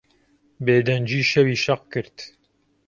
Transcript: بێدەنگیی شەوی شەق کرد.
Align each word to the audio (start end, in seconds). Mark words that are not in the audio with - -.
بێدەنگیی 0.65 1.29
شەوی 1.31 1.61
شەق 1.63 1.81
کرد. 1.93 2.17